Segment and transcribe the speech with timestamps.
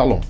[0.00, 0.29] Shalom.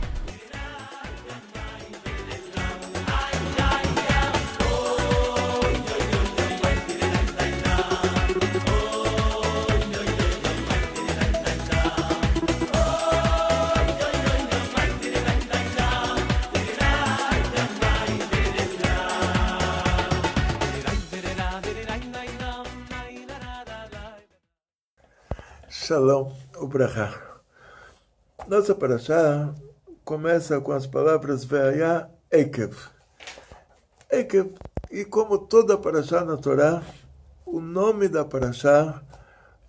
[26.01, 27.13] Shalom, Ubrahá.
[28.47, 29.53] Nossa paraxá
[30.03, 32.75] começa com as palavras Ve'aya Ekev.
[34.09, 34.51] Ekev,
[34.89, 36.81] e como toda paraxá na Torá,
[37.45, 38.99] o nome da paraxá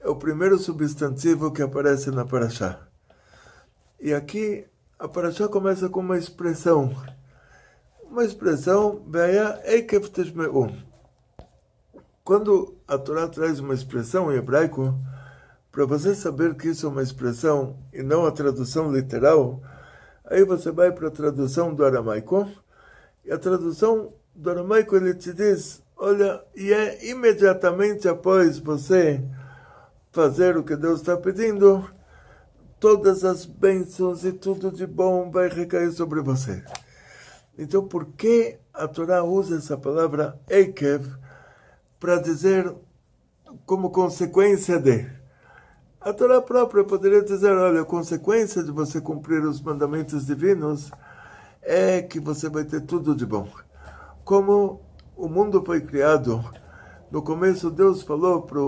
[0.01, 2.81] é o primeiro substantivo que aparece na paraxá.
[4.01, 4.67] E aqui
[4.99, 6.97] a paraxá começa com uma expressão.
[8.05, 10.75] Uma expressão, Ve'aya Ekev Teshme'u.
[12.25, 14.98] Quando a Torá traz uma expressão em hebraico,
[15.73, 19.63] para você saber que isso é uma expressão e não a tradução literal,
[20.27, 22.47] aí você vai para a tradução do aramaico,
[23.25, 29.25] e a tradução do aramaico ele te diz, olha, e é imediatamente após você
[30.11, 31.89] fazer o que Deus está pedindo,
[32.79, 36.63] todas as bênçãos e tudo de bom vai recair sobre você.
[37.57, 41.07] Então, por que a Torá usa essa palavra Ekev
[41.99, 42.71] para dizer
[43.65, 45.22] como consequência de?
[46.05, 50.90] A Torá própria poderia dizer, olha, a consequência de você cumprir os mandamentos divinos
[51.63, 53.46] é que você vai ter tudo de bom.
[54.24, 54.80] Como
[55.17, 56.45] o mundo foi criado,
[57.08, 58.58] no começo Deus falou para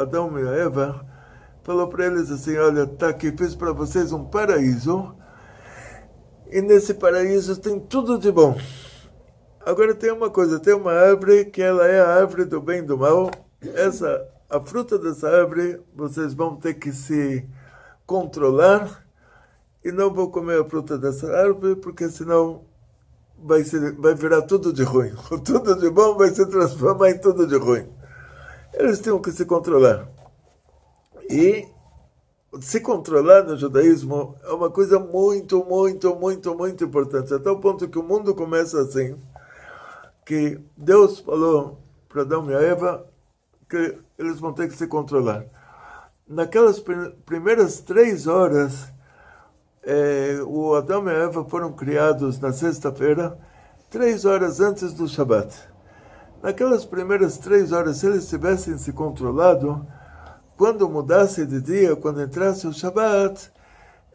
[0.00, 1.04] Adão e a Eva,
[1.64, 5.12] falou para eles assim, olha, tá aqui, fiz para vocês um paraíso,
[6.48, 8.56] e nesse paraíso tem tudo de bom.
[9.64, 12.82] Agora tem uma coisa, tem uma árvore que ela é a árvore do bem e
[12.82, 13.28] do mal,
[13.74, 17.46] essa a fruta dessa árvore, vocês vão ter que se
[18.06, 19.04] controlar
[19.84, 22.64] e não vão comer a fruta dessa árvore, porque senão
[23.38, 25.12] vai, ser, vai virar tudo de ruim.
[25.44, 27.88] Tudo de bom vai se transformar em tudo de ruim.
[28.72, 30.08] Eles tinham que se controlar.
[31.28, 31.68] E
[32.60, 37.34] se controlar no judaísmo é uma coisa muito, muito, muito, muito importante.
[37.34, 39.16] Até o ponto que o mundo começa assim,
[40.24, 41.78] que Deus falou
[42.08, 43.06] para Adão e Eva,
[43.68, 45.44] que eles vão ter que se controlar.
[46.28, 46.82] Naquelas
[47.24, 48.92] primeiras três horas,
[49.84, 53.38] é, o Adão e Eva foram criados na sexta-feira,
[53.88, 55.54] três horas antes do Shabat.
[56.42, 59.86] Naquelas primeiras três horas, se eles tivessem se controlado,
[60.56, 63.52] quando mudasse de dia, quando entrasse o Shabat,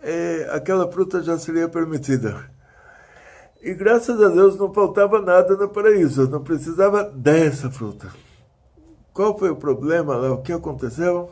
[0.01, 2.50] é, aquela fruta já seria permitida.
[3.61, 8.09] E graças a Deus não faltava nada no paraíso, não precisava dessa fruta.
[9.13, 10.31] Qual foi o problema lá?
[10.31, 11.31] O que aconteceu?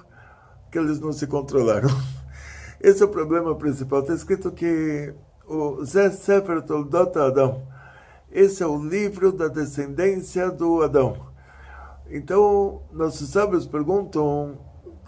[0.69, 1.90] Que eles não se controlaram.
[2.81, 4.01] Esse é o problema principal.
[4.01, 5.13] Está escrito que
[5.47, 7.63] o Zé Sefer Toldot Adão.
[8.31, 11.29] Esse é o livro da descendência do Adão.
[12.09, 14.58] Então, nossos sábios perguntam: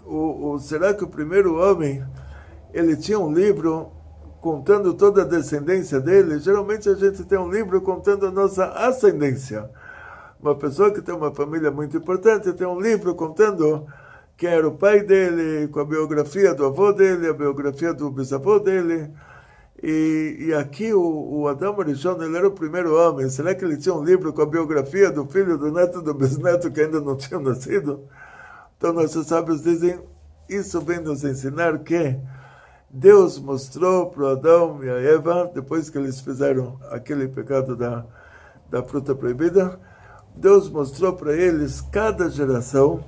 [0.04, 2.02] o, o, será que o primeiro homem
[2.72, 3.92] ele tinha um livro
[4.40, 6.38] contando toda a descendência dele?
[6.38, 9.70] Geralmente a gente tem um livro contando a nossa ascendência.
[10.42, 13.86] Uma pessoa que tem uma família muito importante tem um livro contando
[14.36, 18.58] quem era o pai dele, com a biografia do avô dele, a biografia do bisavô
[18.58, 19.08] dele.
[19.80, 23.30] E, e aqui o, o Adão Arishon, ele era o primeiro homem.
[23.30, 26.72] Será que ele tinha um livro com a biografia do filho, do neto, do bisneto
[26.72, 28.08] que ainda não tinham nascido?
[28.76, 30.00] Então nossos sábios dizem,
[30.48, 32.18] isso vem nos ensinar que
[32.90, 38.04] Deus mostrou para Adão e a Eva, depois que eles fizeram aquele pecado da,
[38.68, 39.78] da fruta proibida,
[40.34, 43.04] Deus mostrou para eles cada geração,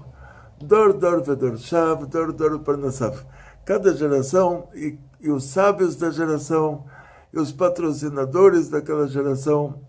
[0.61, 3.19] Dor Dor Vedor Shav, Dor Dor Parnasav.
[3.65, 6.85] Cada geração e, e os sábios da geração,
[7.33, 9.81] e os patrocinadores daquela geração,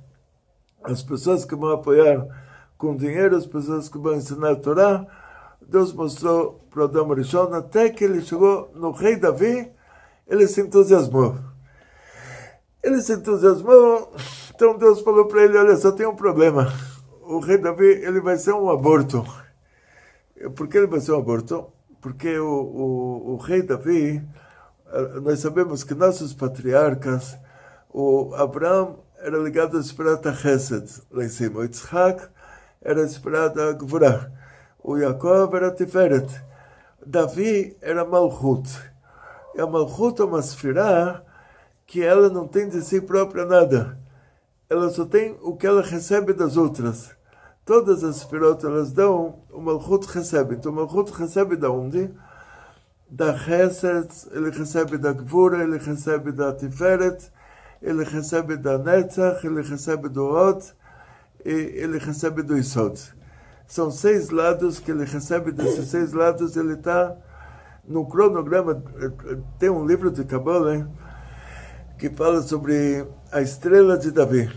[0.83, 2.25] as pessoas que vão apoiar
[2.77, 5.05] com dinheiro, as pessoas que vão ensinar a Torá,
[5.61, 9.71] Deus mostrou para Adão Rishon, até que ele chegou no rei Davi,
[10.27, 11.35] ele se entusiasmou.
[12.83, 14.13] Ele se entusiasmou,
[14.53, 16.71] então Deus falou para ele, olha, só tem um problema.
[17.27, 19.25] O rei Davi, ele vai ser um aborto.
[20.55, 21.71] Por que ele vai ser um aborto?
[21.99, 24.23] Porque o, o, o rei Davi,
[24.93, 27.35] eh, nós sabemos que nossos patriarcas,
[27.91, 31.61] o Abraão era ligado à esperada Chesed, lá em cima.
[31.61, 32.27] O Yitzhak
[32.79, 34.31] era a esperada Gvurah.
[34.83, 36.29] O Yaakov era Tiferet.
[37.03, 38.69] Davi era Malchut.
[39.55, 41.25] E a Malchut é uma esfera
[41.87, 44.04] que ela não tem de si própria nada.
[44.69, 47.15] Ela só tem o que ela recebe das outras.
[47.63, 50.55] Todas as esferot elas dão, o Malchut recebe.
[50.55, 52.11] Então o Malchut recebe da onde?
[53.09, 57.31] Da Chesed, ele recebe da Gvura, ele recebe da Tiferet,
[57.81, 60.73] ele recebe da Netzach, ele recebe do Od,
[61.43, 62.99] e ele recebe do Isod.
[63.67, 67.15] São seis lados que ele recebe, desses seis lados ele está
[67.87, 68.83] no cronograma,
[69.59, 70.87] tem um livro de Kabbalah
[71.97, 74.49] que fala sobre a estrela de Davi,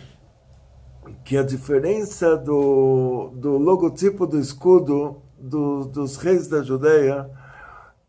[1.25, 7.31] que a diferença do, do logotipo do escudo do, dos reis da Judeia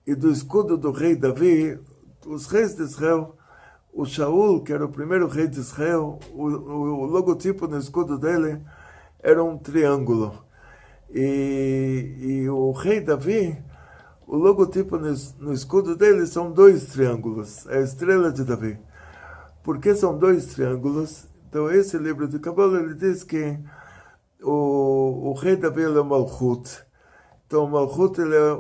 [0.06, 1.80] e do escudo do rei Davi,
[2.26, 3.36] os reis de Israel,
[3.94, 8.18] o Shaul, que era o primeiro rei de Israel, o, o, o logotipo no escudo
[8.18, 8.60] dele
[9.22, 10.34] era um triângulo.
[11.12, 13.58] E, e o rei Davi,
[14.26, 18.80] o logotipo no, no, escudo dele são dois triângulos, é a estrela de Davi.
[19.70, 21.28] Por que são dois triângulos?
[21.48, 23.56] Então, esse livro de Kabbalah, ele diz que
[24.42, 26.84] o, o rei Davi é o Malchut.
[27.46, 28.58] Então, o Malchut ele é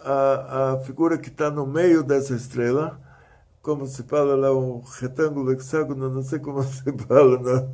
[0.00, 3.00] a, a figura que está no meio dessa estrela,
[3.62, 7.68] como se fala lá, um retângulo, hexágono, não sei como se fala, na,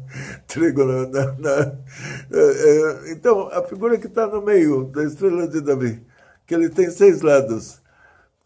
[0.47, 1.79] trígono, na, na,
[2.31, 6.07] é, é, então, a figura que está no meio da estrela de Davi,
[6.47, 7.81] que ele tem seis lados,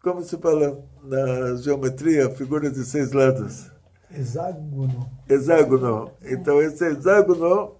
[0.01, 3.77] como se fala na geometria, a figura de seis lados?
[4.11, 5.11] Hexágono.
[5.27, 6.11] Hexágono.
[6.23, 7.75] Então, esse hexágono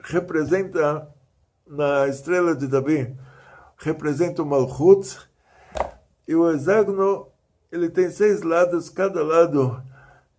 [0.00, 1.08] representa,
[1.66, 3.14] na estrela de Davi,
[3.76, 5.18] representa o Malchut,
[6.26, 7.26] e o hexágono,
[7.72, 9.82] ele tem seis lados, cada lado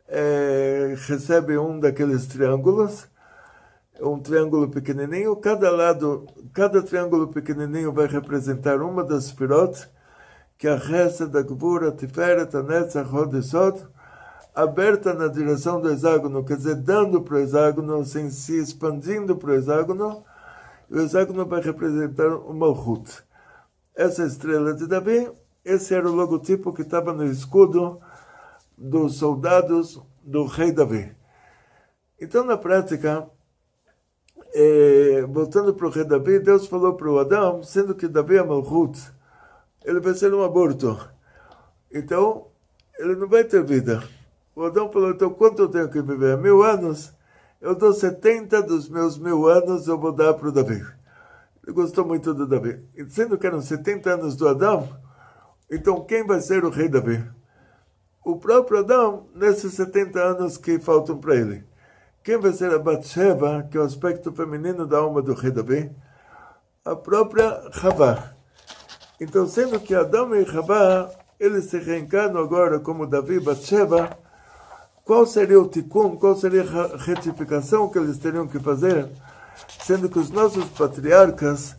[0.07, 3.07] é, recebe um daqueles triângulos,
[4.01, 9.89] um triângulo pequenininho, cada lado, cada triângulo pequenininho vai representar uma das pirot,
[10.57, 13.85] que é a Reza, da Gvura, Tiferet, a Netzach, Hodesot,
[14.61, 19.51] aberta na direção do hexágono, quer dizer, dando para o hexágono, sem se expandindo para
[19.51, 20.25] o hexágono,
[20.89, 23.23] o hexágono vai representar o Malchut.
[23.95, 25.31] Essa estrela de Davi,
[25.63, 28.01] esse era o logotipo que estava no escudo
[28.77, 31.15] dos soldados do rei Davi.
[32.19, 33.29] Então, na prática,
[34.53, 38.43] é, voltando para o rei Davi, Deus falou para o Adão, sendo que Davi é
[38.43, 38.99] Malchut,
[39.85, 40.99] ele vai ser um aborto.
[41.89, 42.47] Então,
[42.97, 44.03] ele não vai ter vida.
[44.59, 46.37] O Adão falou, então quanto eu tenho que viver?
[46.37, 47.13] Mil anos?
[47.61, 50.85] Eu dou 70 dos meus mil anos, eu vou dar para o Davi.
[51.63, 52.83] Ele gostou muito do Davi.
[52.93, 54.85] E sendo que eram 70 anos do Adão,
[55.71, 57.23] então quem vai ser o rei Davi?
[58.21, 61.63] O próprio Adão, nesses 70 anos que faltam para ele.
[62.21, 65.89] Quem vai ser a Batsheva, que é o aspecto feminino da alma do rei Davi?
[66.83, 68.33] A própria Havá.
[69.21, 74.09] Então, sendo que Adão e Havá, eles se reencarnam agora como Davi e Batsheva,
[75.09, 79.09] qual seria o tikkun, qual seria a retificação que eles teriam que fazer,
[79.81, 81.75] sendo que os nossos patriarcas,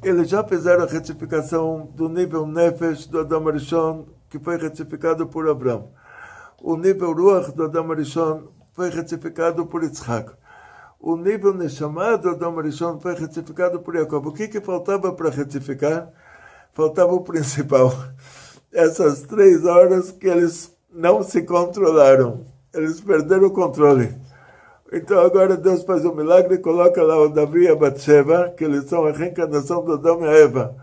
[0.00, 5.48] eles já fizeram a retificação do nível Nefesh do Adam Arishon, que foi retificado por
[5.48, 5.90] Abraão.
[6.62, 8.44] O nível Ruach do Adam Arishon
[8.74, 10.30] foi retificado por Yitzhak.
[11.00, 14.24] O nível Neshama do Adam Arishon foi retificado por Jacob.
[14.24, 16.12] O que, que faltava para retificar?
[16.72, 17.92] Faltava o principal.
[18.72, 24.14] Essas três horas que eles não se controlaram eles perderam o controle.
[24.92, 28.64] Então agora Deus faz um milagre e coloca lá o Davi e a Batseba, que
[28.64, 30.76] eles são a reencarnação do Adão e a Eva.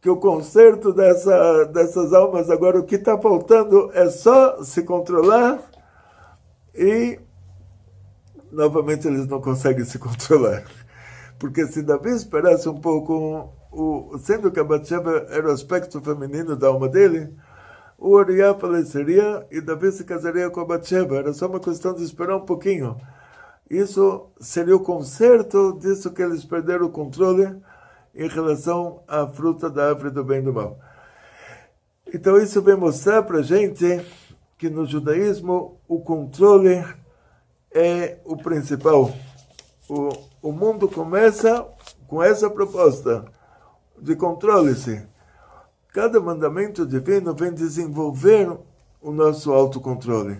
[0.00, 5.60] Que o conserto dessa, dessas almas, agora o que está faltando é só se controlar
[6.74, 7.20] e
[8.50, 10.64] novamente eles não conseguem se controlar.
[11.38, 16.56] Porque se Davi esperasse um pouco, o, sendo que a Batseba era o aspecto feminino
[16.56, 17.32] da alma dele,
[17.98, 21.16] o Uriah faleceria e Davi se casaria com a Batsheba.
[21.16, 22.96] Era só uma questão de esperar um pouquinho.
[23.68, 27.60] Isso seria o conserto disso que eles perderam o controle
[28.14, 30.78] em relação à fruta da árvore do bem e do mal.
[32.14, 34.00] Então isso vem mostrar para gente
[34.56, 36.84] que no judaísmo o controle
[37.74, 39.12] é o principal.
[39.88, 41.66] O, o mundo começa
[42.06, 43.24] com essa proposta
[44.00, 45.17] de controle-se.
[45.92, 48.58] Cada mandamento divino vem desenvolver
[49.00, 50.38] o nosso autocontrole.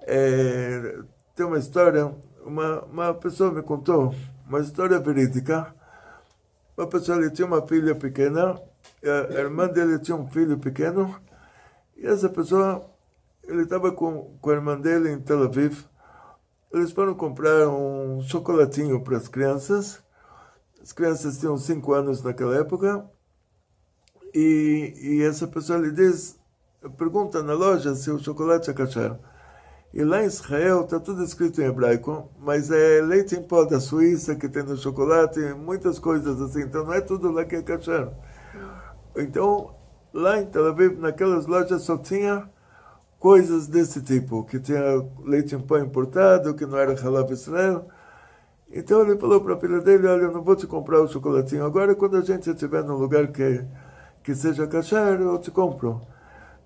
[0.00, 0.98] É,
[1.34, 4.14] tem uma história, uma, uma pessoa me contou,
[4.46, 5.74] uma história verídica.
[6.76, 8.60] Uma pessoa ele tinha uma filha pequena,
[9.02, 11.18] a irmã dele tinha um filho pequeno,
[11.96, 12.88] e essa pessoa,
[13.44, 15.82] ele estava com, com a irmã dele em Tel Aviv.
[16.72, 20.00] Eles foram comprar um chocolatinho para as crianças.
[20.80, 23.08] As crianças tinham cinco anos naquela época
[24.34, 26.38] e, e essa pessoa lhe diz,
[26.96, 29.16] pergunta na loja se o chocolate é kasher.
[29.92, 33.80] E lá em Israel está tudo escrito em hebraico, mas é leite em pó da
[33.80, 37.62] Suíça que tem no chocolate, muitas coisas assim, então não é tudo lá que é
[37.62, 38.08] kasher.
[39.16, 39.74] Então,
[40.12, 42.48] lá em Tel Aviv, naquelas lojas só tinha
[43.18, 47.88] coisas desse tipo, que tinha leite em pó importado, que não era halal Israel.
[48.70, 51.64] Então ele falou para a filha dele, olha, eu não vou te comprar o chocolatinho
[51.64, 53.64] agora, quando a gente estiver num lugar que
[54.28, 56.02] que seja kasher, eu te compro.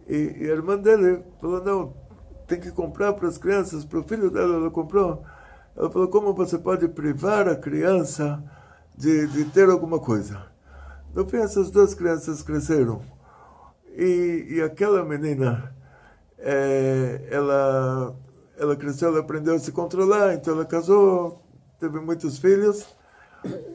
[0.09, 1.95] E, e, a irmã dele falou, não,
[2.45, 5.25] tem que comprar para as crianças, para o filho dela, ela comprou.
[5.77, 8.43] Ela falou, como você pode privar a criança
[8.99, 10.45] de, de ter alguma coisa?
[11.15, 13.01] No fim, essas duas crianças cresceram.
[13.97, 15.73] E, e aquela menina,
[16.41, 18.17] é, ela,
[18.59, 21.41] ela cresceu, ela aprendeu a se controlar, então ela casou,
[21.79, 22.85] teve muitos filhos.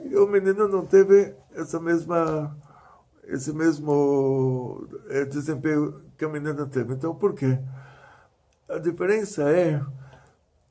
[0.03, 2.53] E o menino não teve essa mesma
[3.27, 6.93] esse mesmo é, desempenho que a menina teve.
[6.93, 7.59] Então, por quê?
[8.69, 9.81] A diferença é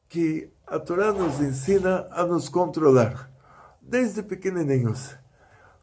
[0.09, 3.31] que a Torá nos ensina a nos controlar,
[3.81, 5.15] desde pequenininhos.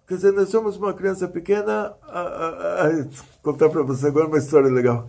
[0.07, 1.93] Quer dizer, nós somos uma criança pequena.
[2.03, 3.05] A, a, a,
[3.41, 5.07] contar para você agora uma história legal.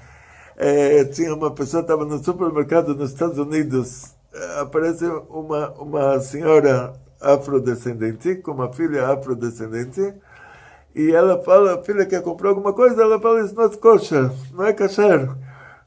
[0.57, 4.15] É, tinha uma pessoa estava no supermercado nos Estados Unidos.
[4.33, 10.15] É, aparece uma, uma senhora afrodescendente com uma filha afrodescendente
[10.95, 14.33] e ela fala, a filha quer comprar alguma coisa, ela fala, isso não é coxa,
[14.53, 15.29] não é kasher.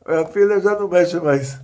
[0.06, 1.60] A filha já não mexe mais.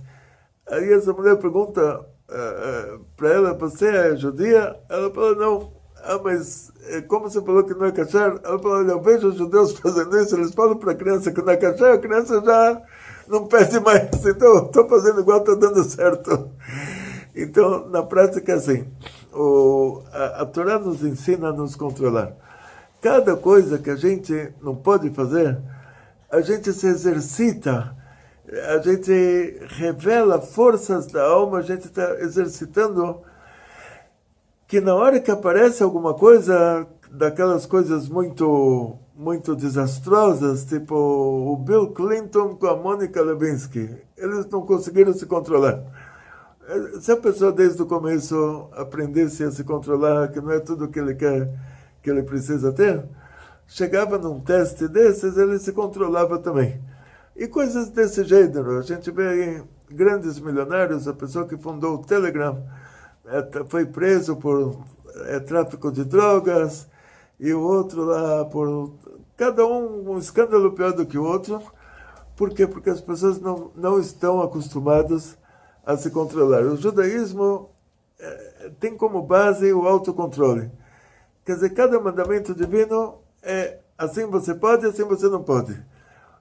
[0.66, 4.74] Aí essa mulher pergunta uh, uh, para ela, você é judia?
[4.88, 5.74] Ela fala, não.
[6.06, 8.38] Ah, mas eh, como você falou que não é kasher?
[8.44, 11.52] Ela fala, eu vejo os judeus fazendo isso, eles falam para a criança que não
[11.52, 12.82] é kasher, a criança já
[13.28, 14.08] não pede mais.
[14.24, 16.50] Então, estou fazendo igual, está dando certo.
[17.34, 18.86] Então, na prática, é assim,
[19.32, 22.43] o, a, a Torá nos ensina a nos controlar.
[23.04, 25.58] Cada coisa que a gente não pode fazer,
[26.32, 27.94] a gente se exercita,
[28.66, 33.20] a gente revela forças da alma, a gente está exercitando
[34.66, 41.88] que na hora que aparece alguma coisa, daquelas coisas muito muito desastrosas, tipo o Bill
[41.88, 45.84] Clinton com a Monica Lewinsky, eles não conseguiram se controlar.
[47.02, 50.98] Se a pessoa desde o começo aprendesse a se controlar, que não é tudo que
[50.98, 51.52] ele quer
[52.04, 53.02] que ele precisa ter,
[53.66, 56.78] chegava num teste desses, ele se controlava também.
[57.34, 58.78] E coisas desse gênero.
[58.78, 62.62] A gente vê grandes milionários, a pessoa que fundou o Telegram
[63.24, 64.84] é, foi preso por
[65.28, 66.86] é, tráfico de drogas,
[67.40, 68.92] e o outro lá por.
[69.36, 71.60] Cada um um escândalo pior do que o outro.
[72.36, 72.66] Por quê?
[72.66, 75.36] Porque as pessoas não, não estão acostumadas
[75.84, 76.62] a se controlar.
[76.62, 77.70] O judaísmo
[78.20, 80.70] é, tem como base o autocontrole.
[81.44, 85.80] Quer dizer, cada mandamento divino é assim você pode, assim você não pode.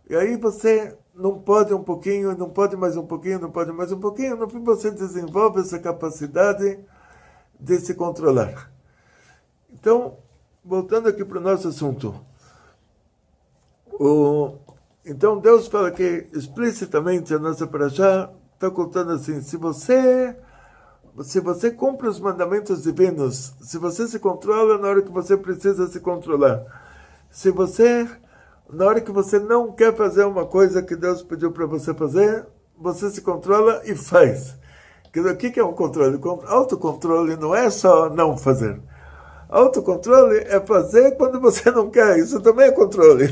[0.09, 3.91] E aí você não pode um pouquinho, não pode mais um pouquinho, não pode mais
[3.91, 4.35] um pouquinho.
[4.35, 6.79] No fim você desenvolve essa capacidade
[7.59, 8.71] de se controlar.
[9.71, 10.17] Então,
[10.63, 12.15] voltando aqui para o nosso assunto.
[13.91, 14.57] O,
[15.05, 20.35] então Deus fala que explicitamente a nossa paraxá está contando assim, se você
[21.21, 25.87] se você cumpre os mandamentos divinos, se você se controla na hora que você precisa
[25.87, 26.63] se controlar,
[27.29, 28.07] se você,
[28.69, 32.47] na hora que você não quer fazer uma coisa que Deus pediu para você fazer,
[32.75, 34.57] você se controla e faz.
[35.05, 36.19] O que é um controle?
[36.47, 38.81] Autocontrole não é só não fazer.
[39.47, 42.17] Autocontrole é fazer quando você não quer.
[42.17, 43.25] Isso também é controle.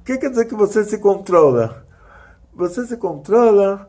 [0.00, 1.86] O que quer dizer que você se controla?
[2.52, 3.88] Você se controla,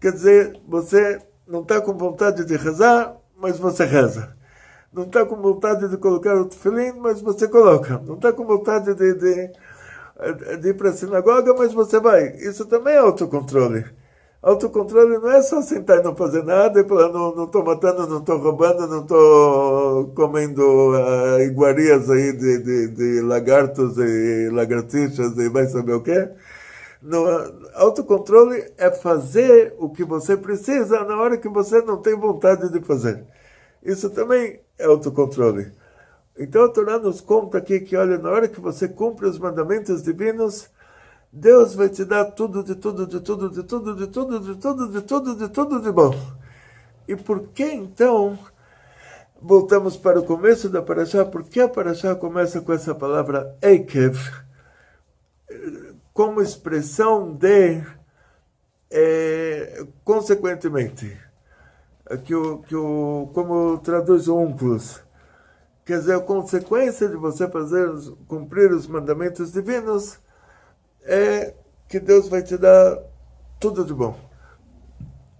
[0.00, 4.34] quer dizer, você não está com vontade de rezar, mas você reza.
[4.92, 8.00] Não está com vontade de colocar o tefilim, mas você coloca.
[8.06, 9.52] Não está com vontade de, de
[10.60, 12.36] de ir para a sinagoga, mas você vai.
[12.36, 13.84] Isso também é autocontrole.
[14.42, 18.20] Autocontrole não é só sentar e não fazer nada e falar, não estou matando, não
[18.20, 25.48] estou roubando, não estou comendo uh, iguarias aí de, de, de, lagartos e lagartixas e
[25.50, 26.30] vai saber o quê.
[27.02, 27.26] No,
[27.74, 32.80] autocontrole é fazer o que você precisa na hora que você não tem vontade de
[32.80, 33.24] fazer.
[33.82, 35.72] Isso também é autocontrole.
[36.38, 40.02] Então a Torá nos conta aqui que, olha, na hora que você cumpre os mandamentos
[40.02, 40.68] divinos,
[41.32, 44.88] Deus vai te dar tudo, de tudo, de tudo, de tudo, de tudo, de tudo,
[44.88, 46.14] de tudo, de tudo de bom.
[47.06, 48.38] E por que então
[49.40, 51.24] voltamos para o começo da Parashá?
[51.24, 54.16] Por que a Parashá começa com essa palavra Ekev,
[56.12, 57.82] como expressão de
[58.90, 61.16] é, consequentemente,
[62.24, 65.00] que o, que o, como traduz o Unclus,
[65.84, 67.88] quer dizer, a consequência de você fazer
[68.26, 70.18] cumprir os mandamentos divinos
[71.02, 71.54] é
[71.88, 72.98] que Deus vai te dar
[73.58, 74.18] tudo de bom.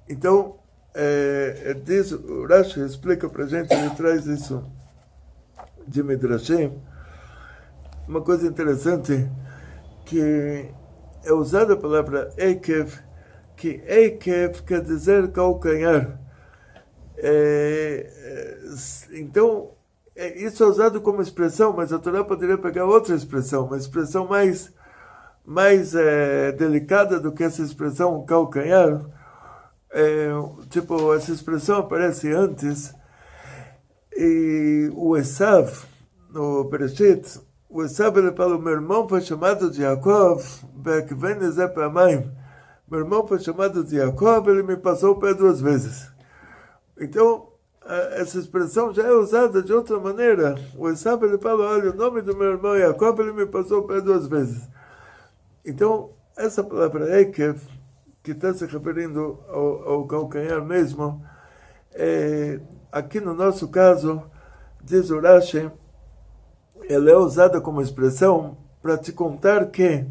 [0.09, 0.57] Então,
[0.95, 4.65] é, é diz, o Rashi explica para gente, ele traz isso
[5.87, 6.81] de Midrashim,
[8.07, 9.29] uma coisa interessante,
[10.11, 10.69] que
[11.25, 12.99] é usada a palavra Ekev,
[13.57, 16.19] que Ekev quer dizer calcanhar.
[17.17, 18.59] É, é,
[19.21, 19.71] então,
[20.17, 24.27] é, isso é usado como expressão, mas a Torá poderia pegar outra expressão, uma expressão
[24.27, 24.73] mais
[25.45, 29.01] mais é, delicada do que essa expressão calcanhar.
[29.93, 30.29] É,
[30.71, 32.95] tipo, essa expressão aparece antes
[34.17, 35.73] e o Esav,
[36.31, 37.41] no Bereshit,
[37.71, 40.45] o Esav ele fala, meu irmão foi chamado de Yaakov,
[42.91, 46.11] meu irmão foi chamado de Yaakov, ele me passou o pé duas vezes.
[47.01, 47.49] Então,
[48.17, 50.57] essa expressão já é usada de outra maneira.
[50.77, 53.87] O Esav ele fala, olha, o nome do meu irmão Yaakov, ele me passou o
[53.87, 54.69] pé duas vezes.
[55.65, 57.61] Então, essa palavra Ekev,
[58.21, 61.25] que está se referindo ao, ao calcanhar mesmo,
[61.93, 62.59] é,
[62.91, 64.23] aqui no nosso caso,
[64.83, 65.71] diz Urashi,
[66.93, 70.05] ela é usada como expressão para te contar que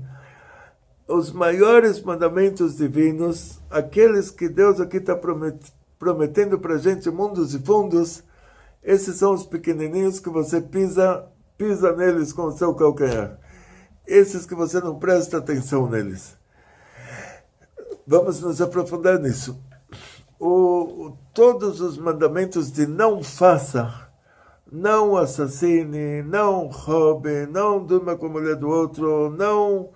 [1.08, 5.20] os maiores mandamentos divinos, aqueles que Deus aqui está
[5.98, 8.24] prometendo para a gente mundos e fundos,
[8.84, 13.40] esses são os pequenininhos que você pisa, pisa neles com o seu calcanhar
[14.10, 16.36] esses que você não presta atenção neles.
[18.06, 19.62] Vamos nos aprofundar nisso.
[20.40, 24.09] O, todos os mandamentos de não faça,
[24.72, 29.90] não assassine, não roube, não durma com a mulher do outro, não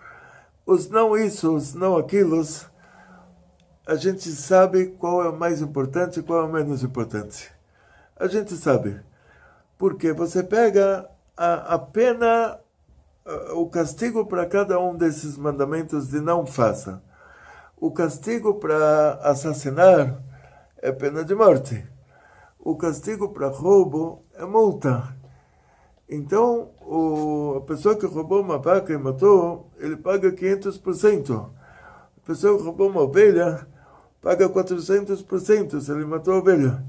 [0.65, 2.65] os não isso, os não aquilos,
[3.85, 7.51] a gente sabe qual é o mais importante e qual é o menos importante.
[8.15, 9.01] A gente sabe.
[9.77, 12.59] Porque você pega a, a pena
[13.25, 17.01] ah, o castigo para cada um desses mandamentos de não faça.
[17.75, 20.21] O castigo para assassinar
[20.77, 21.85] é pena de morte.
[22.65, 25.13] O castigo para roubo é multa.
[26.07, 31.49] Então, o, a pessoa que roubou uma vaca e matou, ele paga 500%.
[31.49, 33.67] A pessoa que roubou uma ovelha,
[34.21, 36.81] paga 400% se ele matou a ovelha.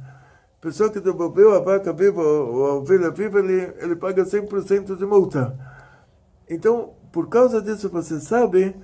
[0.59, 4.97] A pessoa que devolveu a vaca viva ou a ovelha viva, ele, ele paga 100%
[4.97, 5.59] de multa.
[6.49, 8.77] Então, por causa disso, você sabe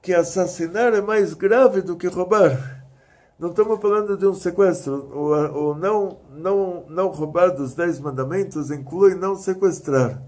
[0.00, 2.85] que assassinar é mais grave do que roubar.
[3.38, 4.94] Não estamos falando de um sequestro.
[5.12, 10.22] O, o não, não, não roubar dos dez mandamentos inclui não sequestrar,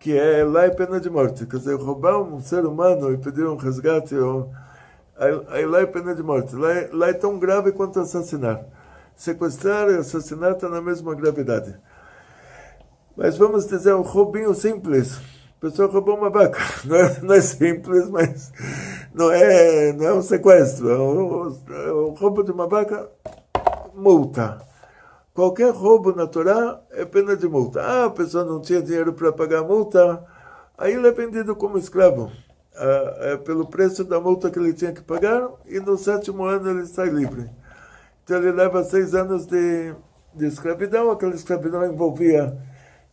[0.00, 1.46] que é lá é pena de morte.
[1.46, 4.50] Quer dizer, roubar um ser humano e pedir um resgate, ou,
[5.16, 6.56] aí, aí lá é pena de morte.
[6.56, 8.64] Lá é, lá é tão grave quanto assassinar.
[9.14, 11.76] Sequestrar e assassinar estão na mesma gravidade.
[13.16, 15.20] Mas vamos dizer um roubinho simples
[15.70, 16.58] pessoa roubou uma vaca.
[16.84, 18.52] Não é, não é, simples, mas
[19.14, 20.90] não é, não é um sequestro.
[20.90, 23.08] É o, é o roubo de uma vaca,
[23.94, 24.60] multa.
[25.32, 27.80] Qualquer roubo na Torá é pena de multa.
[27.80, 30.24] Ah, a pessoa não tinha dinheiro para pagar a multa,
[30.76, 32.30] aí ele é vendido como escravo.
[32.76, 36.70] Ah, é pelo preço da multa que ele tinha que pagar, e no sétimo ano
[36.70, 37.48] ele sai livre.
[38.24, 39.94] Então ele leva seis anos de,
[40.34, 42.56] de escravidão, aquela escravidão envolvia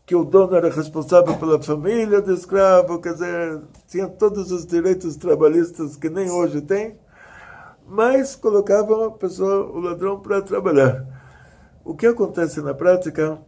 [0.06, 5.16] que o dono era responsável pela família do escravo, quer dizer, tinha todos os direitos
[5.16, 6.98] trabalhistas que nem hoje tem,
[7.88, 11.06] mas colocava a pessoa, o ladrão, para trabalhar.
[11.84, 13.40] O que acontece na prática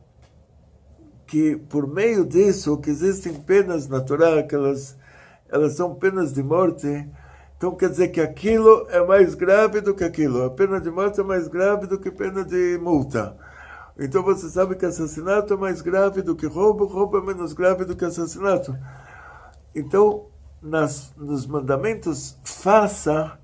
[1.25, 4.97] que por meio disso que existem penas naturais, que elas,
[5.49, 7.09] elas são penas de morte,
[7.57, 10.43] então quer dizer que aquilo é mais grave do que aquilo.
[10.43, 13.37] A pena de morte é mais grave do que pena de multa.
[13.97, 17.85] Então você sabe que assassinato é mais grave do que roubo, roubo é menos grave
[17.85, 18.75] do que assassinato.
[19.75, 20.27] Então,
[20.61, 23.37] nas, nos mandamentos faça,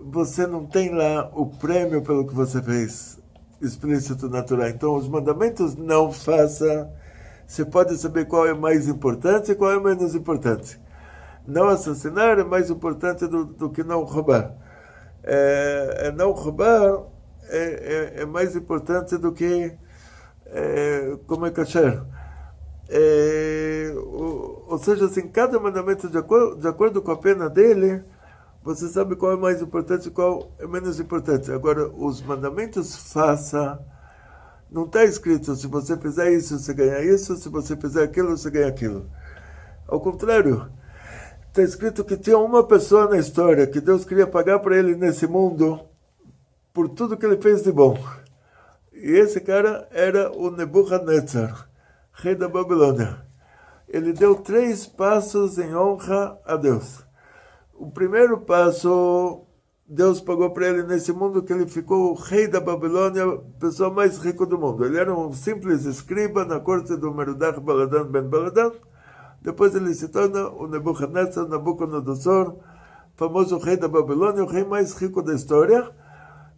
[0.00, 3.18] você não tem lá o prêmio pelo que você fez,
[3.60, 4.68] explícito natural.
[4.68, 6.88] Então, os mandamentos não faça,
[7.46, 10.80] você pode saber qual é mais importante e qual é menos importante.
[11.46, 14.54] Não assassinar é mais importante do, do que não roubar.
[15.24, 17.04] É, é não roubar
[17.48, 19.72] é, é, é, mais importante do que
[20.46, 22.02] é, comer kasher.
[22.88, 26.18] É, ou, ou, seja, assim, cada mandamento, de
[26.60, 28.02] de acordo com a pena dele,
[28.62, 31.50] você sabe qual é mais importante e qual é menos importante.
[31.52, 33.78] Agora, os mandamentos faça,
[34.70, 38.50] não está escrito se você fizer isso, você ganha isso, se você fizer aquilo, você
[38.50, 39.10] ganha aquilo.
[39.86, 40.70] Ao contrário,
[41.48, 45.26] está escrito que tinha uma pessoa na história que Deus queria pagar para ele nesse
[45.26, 45.87] mundo
[46.78, 47.98] por tudo que ele fez de bom.
[48.92, 51.68] E esse cara era o Nebuchadnezzar
[52.12, 53.26] rei da Babilônia.
[53.88, 57.04] Ele deu três passos em honra a Deus.
[57.74, 59.44] O primeiro passo,
[59.88, 63.90] Deus pagou para ele nesse mundo que ele ficou o rei da Babilônia, a pessoa
[63.90, 64.84] mais rica do mundo.
[64.84, 68.70] Ele era um simples escriba na corte do Merudach Baladan ben Baladan.
[69.42, 72.54] Depois ele se torna o Nebuchadnezzar, Nabucodonosor,
[73.16, 75.92] famoso rei da Babilônia, o rei mais rico da história.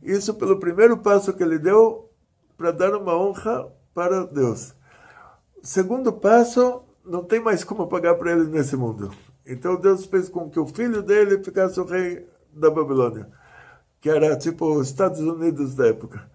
[0.03, 2.11] Isso pelo primeiro passo que ele deu
[2.57, 4.75] para dar uma honra para Deus.
[5.63, 9.13] Segundo passo, não tem mais como pagar para ele nesse mundo.
[9.47, 13.29] Então Deus fez com que o filho dele ficasse o rei da Babilônia,
[14.01, 16.31] que era tipo os Estados Unidos da época.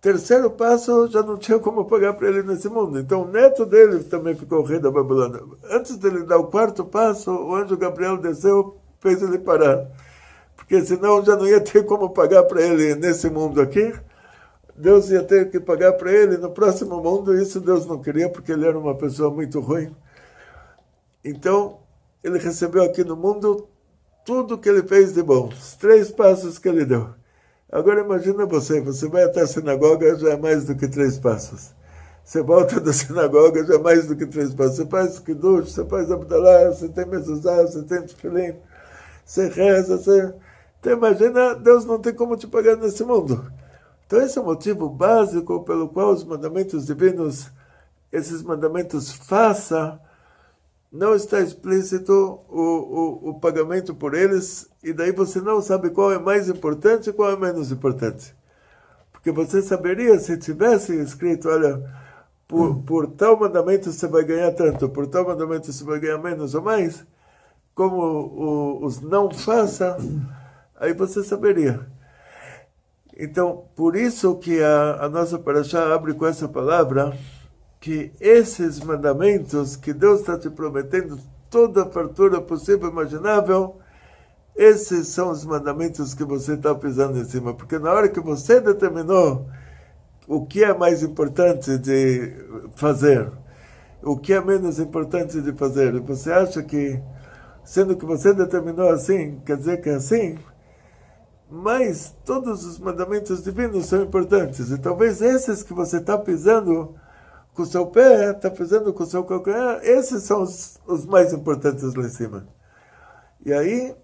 [0.00, 2.98] Terceiro passo, já não tinha como pagar para ele nesse mundo.
[3.00, 5.42] Então o neto dele também ficou rei da Babilônia.
[5.70, 9.88] Antes dele dar o quarto passo, o anjo Gabriel desceu, fez ele parar.
[10.68, 13.90] Porque senão já não ia ter como pagar para ele nesse mundo aqui.
[14.76, 17.34] Deus ia ter que pagar para ele no próximo mundo.
[17.34, 19.96] Isso Deus não queria, porque ele era uma pessoa muito ruim.
[21.24, 21.80] Então,
[22.22, 23.66] ele recebeu aqui no mundo
[24.26, 27.14] tudo que ele fez de bom, os três passos que ele deu.
[27.72, 31.74] Agora imagina você, você vai até a sinagoga, já é mais do que três passos.
[32.22, 34.76] Você volta da sinagoga, já é mais do que três passos.
[34.76, 38.54] Você faz kiddush, você faz abdalá, você tem mezuzá, você tem tefilim,
[39.24, 40.34] você reza, você...
[40.80, 43.50] Então imagina, Deus não tem como te pagar nesse mundo.
[44.06, 47.50] Então, esse é o motivo básico pelo qual os mandamentos divinos,
[48.10, 50.00] esses mandamentos faça,
[50.90, 56.10] não está explícito o, o, o pagamento por eles, e daí você não sabe qual
[56.10, 58.34] é mais importante e qual é menos importante.
[59.12, 61.78] Porque você saberia se tivesse escrito, olha,
[62.46, 66.54] por, por tal mandamento você vai ganhar tanto, por tal mandamento você vai ganhar menos
[66.54, 67.04] ou mais,
[67.74, 69.98] como o, os não faça,
[70.78, 71.86] aí você saberia.
[73.16, 77.16] Então, por isso que a, a nossa paraxá abre com essa palavra,
[77.80, 81.18] que esses mandamentos que Deus está te prometendo,
[81.50, 83.78] toda a fartura possível e imaginável,
[84.54, 87.54] esses são os mandamentos que você está pisando em cima.
[87.54, 89.48] Porque na hora que você determinou
[90.26, 92.34] o que é mais importante de
[92.76, 93.30] fazer,
[94.02, 97.00] o que é menos importante de fazer, você acha que,
[97.64, 100.38] sendo que você determinou assim, quer dizer que é assim,
[101.50, 104.70] mas todos os mandamentos divinos são importantes.
[104.70, 106.94] E talvez esses que você está pisando
[107.54, 111.32] com o seu pé, está pisando com o seu calcanhar, esses são os, os, mais
[111.32, 112.46] importantes lá em cima.
[113.44, 113.96] E aí,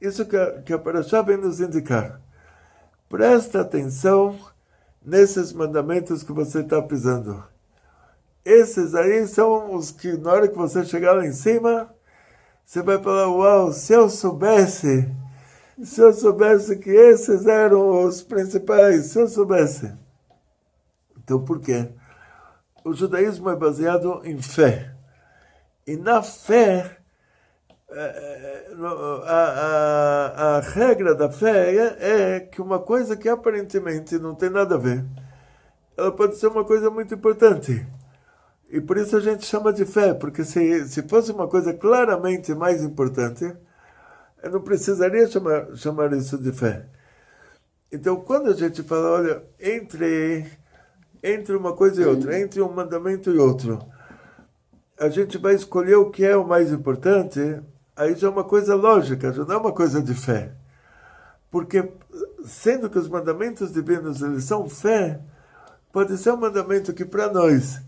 [0.00, 2.20] isso que a, que a Parashá vem nos indicar.
[3.08, 4.38] Presta atenção
[5.04, 7.42] nesses mandamentos que você está pisando.
[8.44, 11.90] Esses aí são os que, na hora que você chegar lá em cima,
[12.64, 15.10] você vai falar: Uau, se eu soubesse
[15.82, 19.92] se eu soubesse que esses eram os principais, se eu soubesse.
[21.16, 21.88] Então, por quê?
[22.84, 24.94] O judaísmo é baseado em fé.
[25.86, 26.98] E na fé,
[27.90, 28.74] é, é,
[29.26, 34.50] a, a, a regra da fé é, é que uma coisa que aparentemente não tem
[34.50, 35.04] nada a ver,
[35.96, 37.86] ela pode ser uma coisa muito importante.
[38.70, 42.54] E por isso a gente chama de fé, porque se, se fosse uma coisa claramente
[42.54, 43.54] mais importante,
[44.44, 46.86] eu não precisaria chamar, chamar isso de fé.
[47.90, 50.44] Então, quando a gente fala, olha, entre,
[51.22, 53.78] entre uma coisa e outra, entre um mandamento e outro,
[55.00, 57.40] a gente vai escolher o que é o mais importante,
[57.96, 60.52] aí já é uma coisa lógica, já não é uma coisa de fé.
[61.50, 61.90] Porque,
[62.44, 65.20] sendo que os mandamentos divinos eles são fé,
[65.90, 67.80] pode ser um mandamento que para nós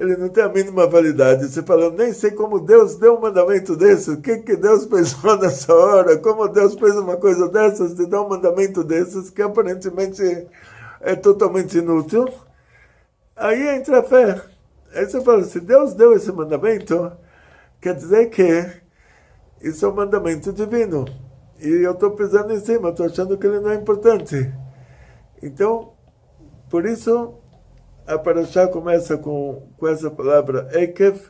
[0.00, 1.46] ele não tem a mínima validade.
[1.46, 5.36] Você fala, nem sei como Deus deu um mandamento desse, o que, que Deus pensou
[5.38, 10.22] nessa hora, como Deus fez uma coisa dessas, de dar um mandamento desses, que aparentemente
[11.02, 12.26] é totalmente inútil.
[13.36, 14.40] Aí entra a fé.
[14.94, 17.12] Aí você fala, se Deus deu esse mandamento,
[17.80, 18.80] quer dizer que
[19.60, 21.04] Isso é um mandamento divino.
[21.60, 24.52] E eu estou pisando em cima, estou achando que ele não é importante.
[25.42, 25.92] Então,
[26.70, 27.34] por isso,
[28.10, 31.20] a Parashá começa com, com essa palavra Ekev,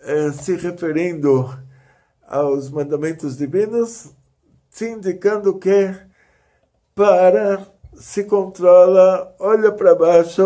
[0.00, 1.48] eh, se referindo
[2.26, 4.12] aos mandamentos divinos,
[4.70, 5.94] te indicando que
[6.94, 7.64] para,
[7.94, 10.42] se controla, olha para baixo,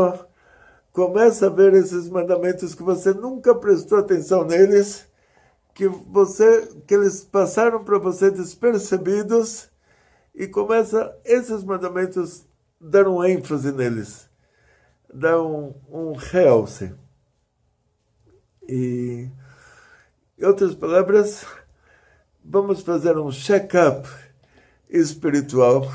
[0.93, 5.07] começa a ver esses mandamentos que você nunca prestou atenção neles,
[5.75, 9.71] que você que eles passaram para você despercebidos
[10.35, 12.45] e começa esses mandamentos
[12.79, 14.29] dar um ênfase neles,
[15.13, 16.95] dar um, um realce.
[18.69, 19.29] E,
[20.39, 21.45] em outras palavras,
[22.45, 24.09] vamos fazer um check-up
[24.89, 25.91] espiritual,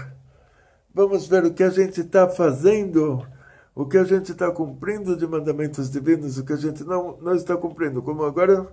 [0.93, 3.25] vamos ver o que a gente está fazendo,
[3.73, 7.35] o que a gente está cumprindo de mandamentos divinos, o que a gente não, não
[7.35, 8.01] está cumprindo.
[8.01, 8.67] Como agora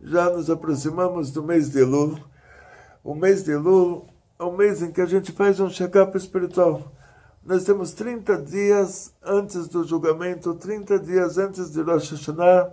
[0.00, 2.18] já nos aproximamos do mês de Elul.
[3.04, 4.06] O mês de Elul
[4.38, 6.92] é um mês em que a gente faz um check-up espiritual.
[7.44, 12.70] Nós temos 30 dias antes do julgamento, 30 dias antes de Rosh Hashanah,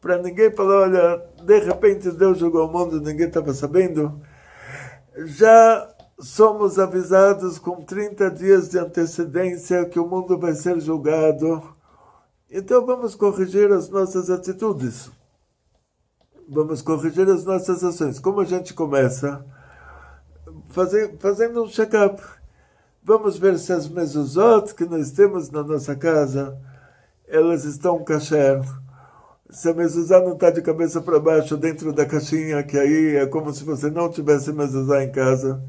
[0.00, 4.18] para ninguém falar, olha, de repente Deus jogou o mundo, ninguém estava sabendo.
[5.14, 11.62] Já somos avisados com 30 dias de antecedência que o mundo vai ser julgado.
[12.50, 15.10] Então vamos corrigir as nossas atitudes.
[16.48, 18.18] Vamos corrigir as nossas ações.
[18.18, 19.44] Como a gente começa?
[20.70, 22.22] Fazer, fazendo um check-up.
[23.04, 26.56] Vamos ver se as mezuzot que nós temos na nossa casa,
[27.26, 28.60] elas estão kasher
[29.52, 33.26] se a mezuzá não está de cabeça para baixo dentro da caixinha, que aí é
[33.26, 35.62] como se você não tivesse mezuzá em casa.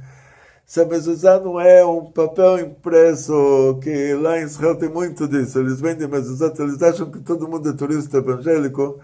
[0.65, 5.59] Se a mezuzá não é um papel impresso, que lá em Israel tem muito disso,
[5.59, 8.99] eles vendem mezuzá, eles acham que todo mundo é turista evangélico,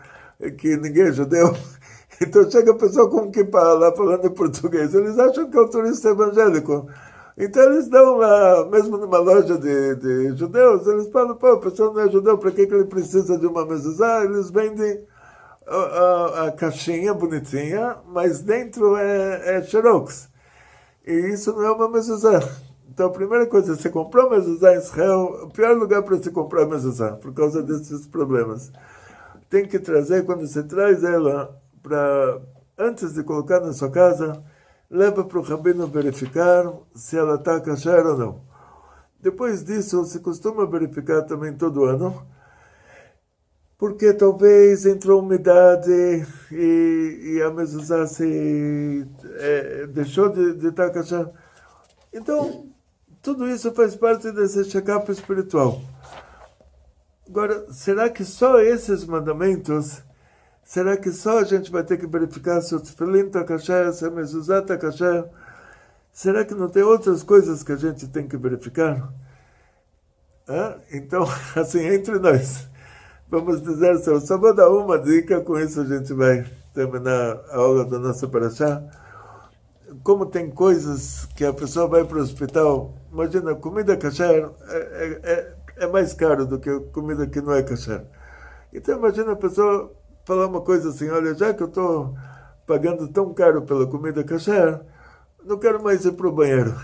[0.58, 1.54] que ninguém é judeu.
[2.22, 5.70] Então chega a pessoa com que lá falando em português, eles acham que é um
[5.70, 6.90] turista evangélico.
[7.40, 11.94] Então eles dão lá, mesmo numa loja de, de judeus, eles falam, pô, a pessoa
[11.94, 14.26] não é judeu, para que, que ele precisa de uma mezuzá?
[14.26, 15.08] Eles vendem
[15.66, 20.28] a, a, a, caixinha bonitinha, mas dentro é, é xerox.
[21.08, 22.42] E isso não é uma mezuzá.
[22.90, 26.66] Então a primeira coisa, você comprou mezuzá em Israel, o pior lugar para se comprar
[26.66, 28.70] mezuzá, por causa desses problemas.
[29.50, 32.42] Tem que trazer, quando você traz ela, para
[32.78, 34.44] antes de colocar na sua casa,
[34.90, 38.42] leva para o rabino verificar se ela está kasher ou não.
[39.22, 42.26] Depois disso, se costuma verificar também todo ano,
[43.78, 45.92] porque talvez entrou umidade
[46.52, 51.32] e, e a mezuzá se é, deixou de estar tá.
[52.14, 52.68] Então,
[53.22, 55.82] tudo isso faz parte desse check-up espiritual.
[57.28, 60.02] Agora, será que só esses mandamentos
[60.70, 64.06] Será que só a gente vai ter que verificar se o tefilim está kasher, se
[64.06, 65.26] a mezuzá está kasher?
[66.14, 69.12] Será que não tem outras coisas que a gente tem que verificar?
[70.92, 71.24] Então,
[71.58, 72.68] assim, entre nós,
[73.28, 77.58] vamos dizer, eu só vou dar uma dica, com isso a gente vai terminar a
[77.58, 78.84] aula da nossa paraxá.
[80.04, 85.20] Como tem coisas que a pessoa vai para o hospital, imagina, comida kasher é, é,
[85.24, 85.56] é,
[85.86, 88.06] é mais caro do que comida que não é kasher.
[88.72, 89.98] Então, imagina a pessoa
[90.30, 92.16] falar uma coisa assim, olha, já que eu estou
[92.68, 94.80] pagando tão caro pela comida kasher,
[95.44, 96.76] não quero mais ir para o banheiro.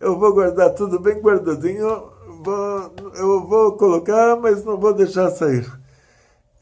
[0.00, 2.10] Eu vou guardar tudo bem guardadinho,
[2.42, 5.70] vou, eu vou colocar, mas não vou deixar sair.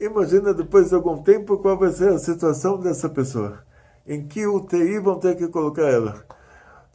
[0.01, 3.61] Imagina depois de algum tempo qual vai ser a situação dessa pessoa.
[4.05, 6.25] Em que UTI vão ter que colocar ela.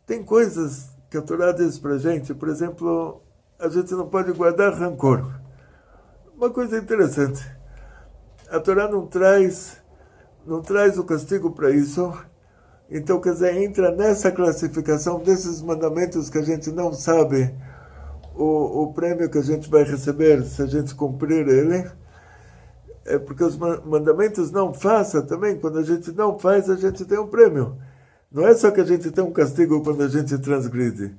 [0.05, 3.21] Tem coisas que a Torá diz para gente, por exemplo,
[3.57, 5.25] a gente não pode guardar rancor.
[6.35, 7.54] Uma coisa interessante
[8.49, 9.77] a Torá não traz,
[10.45, 12.13] não traz o castigo para isso.
[12.89, 17.53] Então, quer dizer, entra nessa classificação desses mandamentos que a gente não sabe
[18.35, 21.89] o, o prêmio que a gente vai receber se a gente cumprir ele.
[23.05, 27.19] É porque os mandamentos não faça também, quando a gente não faz, a gente tem
[27.19, 27.77] um prêmio.
[28.31, 31.15] Não é só que a gente tem um castigo quando a gente transgride.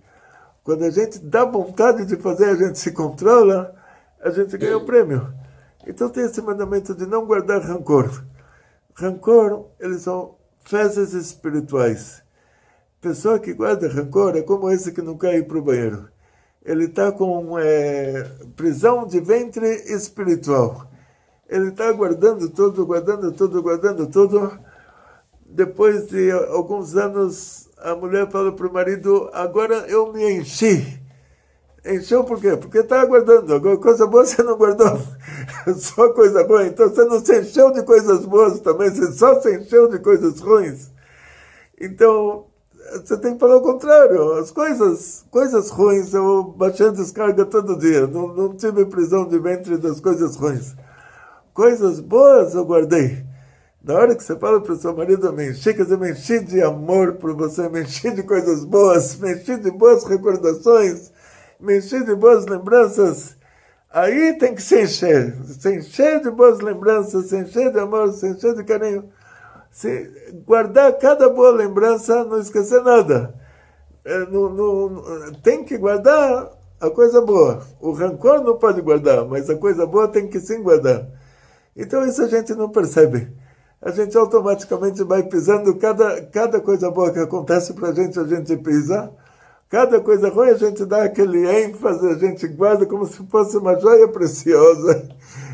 [0.65, 3.73] Quando a gente dá vontade de fazer, a gente se controla,
[4.21, 5.33] a gente ganha o um prêmio.
[5.87, 8.25] Então tem esse mandamento de não guardar rancor.
[8.95, 12.23] Rancor, eles são fezes espirituais.
[13.01, 16.09] Pessoa que guarda rancor é como esse que não ir para o banheiro.
[16.65, 18.25] Ele está com é,
[18.57, 20.91] prisão de ventre espiritual.
[21.49, 24.59] Ele está guardando tudo, guardando tudo, guardando tudo.
[25.45, 31.06] Depois de alguns anos, a mulher fala para o marido: Agora eu me enchi.
[31.87, 32.57] Encheu por quê?
[32.57, 33.55] Porque está aguardando.
[33.55, 34.99] Agora, coisa boa você não guardou.
[35.77, 36.67] Só coisa boa.
[36.67, 40.41] Então você não se encheu de coisas boas também, você só se encheu de coisas
[40.41, 40.91] ruins.
[41.81, 42.47] Então,
[43.05, 44.33] você tem que falar o contrário.
[44.35, 48.07] As coisas, coisas ruins, eu baixei a descarga todo dia.
[48.07, 50.75] Não, não tive prisão de ventre das coisas ruins.
[51.53, 53.25] Coisas boas eu guardei.
[53.83, 56.41] Na hora que você fala para o seu marido, me enchi, quer dizer, me enchi
[56.41, 61.13] de amor por você, me enchi de coisas boas, me enchi de boas recordações,
[61.61, 63.37] me enchi de boas lembranças.
[63.91, 65.35] Aí tem que se encher.
[65.45, 69.09] Se encher de boas lembranças, se encher de amor, se encher de carinho
[69.77, 70.11] se
[70.47, 73.35] guardar cada boa lembrança, não esquecer nada.
[74.07, 74.27] É,
[75.43, 77.63] tem que guardar a coisa boa.
[77.79, 81.07] O rancor não pode guardar, mas a coisa boa tem que sim guardar.
[81.77, 83.31] Então isso a gente não percebe.
[83.83, 88.25] A gente automaticamente vai pisando, cada, cada coisa boa que acontece para a gente, a
[88.25, 89.13] gente pisa.
[89.69, 93.79] Cada coisa ruim a gente dá aquele ênfase, a gente guarda como se fosse uma
[93.79, 95.09] joia preciosa.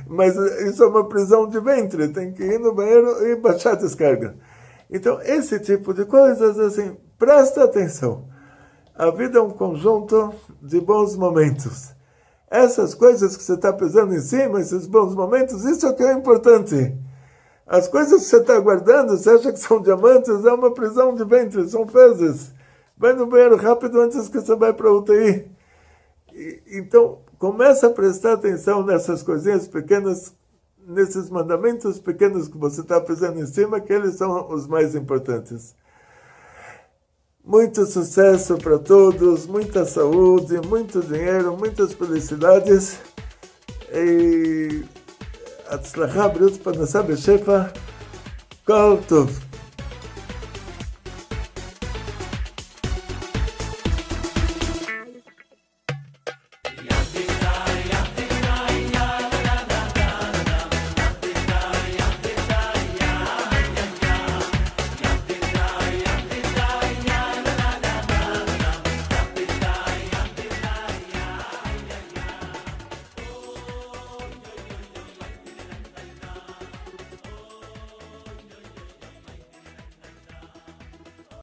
[0.06, 3.76] Mas isso é uma prisão de ventre, tem que ir no banheiro e baixar a
[3.76, 4.36] descarga.
[4.90, 8.26] Então, esse tipo de coisas, assim, presta atenção.
[8.94, 11.92] A vida é um conjunto de bons momentos.
[12.50, 16.12] Essas coisas que você está pisando em cima, esses bons momentos, isso é que é
[16.12, 16.94] importante.
[17.66, 21.24] As coisas que você está guardando, você acha que são diamantes, é uma prisão de
[21.24, 22.52] ventre, são fezes
[22.97, 25.45] Vai no banheiro rápido antes que você vai para a UTI.
[26.33, 30.33] E, então, começa a prestar atenção nessas coisinhas pequenas,
[30.87, 35.75] nesses mandamentos pequenos que você está fazendo em cima, que eles são os mais importantes.
[37.43, 42.99] Muito sucesso para todos, muita saúde, muito dinheiro, muitas felicidades.
[43.93, 44.83] E
[45.69, 47.61] הצלחה, בריאות, פרנסה בשפע,
[48.65, 49.39] כל טוב.